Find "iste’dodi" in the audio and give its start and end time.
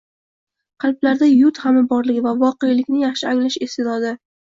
3.67-4.15